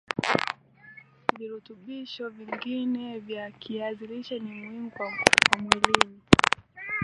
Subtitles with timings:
[1.37, 5.11] virutubisho vingine vya kiazi lishe ni muhimu kwa
[5.59, 6.21] mwilini